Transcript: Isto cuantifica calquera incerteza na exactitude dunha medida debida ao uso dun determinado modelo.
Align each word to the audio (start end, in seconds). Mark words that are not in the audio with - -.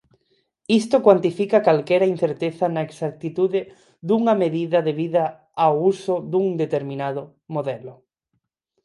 Isto 0.79 0.95
cuantifica 1.05 1.65
calquera 1.67 2.11
incerteza 2.15 2.65
na 2.73 2.81
exactitude 2.89 3.59
dunha 4.07 4.33
medida 4.43 4.77
debida 4.89 5.23
ao 5.65 5.73
uso 5.91 6.15
dun 6.31 6.47
determinado 6.63 7.21
modelo. 7.55 7.93